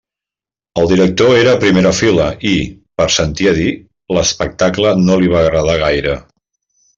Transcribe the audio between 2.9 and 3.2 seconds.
per